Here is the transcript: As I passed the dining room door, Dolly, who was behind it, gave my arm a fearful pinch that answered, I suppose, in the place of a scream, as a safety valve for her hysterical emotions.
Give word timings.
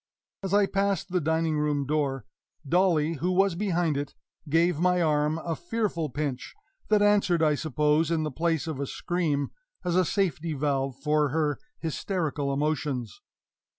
As 0.41 0.51
I 0.51 0.65
passed 0.65 1.11
the 1.11 1.21
dining 1.21 1.59
room 1.59 1.85
door, 1.85 2.25
Dolly, 2.67 3.17
who 3.17 3.31
was 3.31 3.53
behind 3.53 3.97
it, 3.97 4.15
gave 4.49 4.79
my 4.79 4.99
arm 4.99 5.37
a 5.37 5.55
fearful 5.55 6.09
pinch 6.09 6.55
that 6.89 7.03
answered, 7.03 7.43
I 7.43 7.53
suppose, 7.53 8.09
in 8.09 8.23
the 8.23 8.31
place 8.31 8.65
of 8.65 8.79
a 8.79 8.87
scream, 8.87 9.51
as 9.85 9.95
a 9.95 10.03
safety 10.03 10.53
valve 10.53 10.95
for 10.97 11.29
her 11.29 11.59
hysterical 11.77 12.51
emotions. 12.51 13.21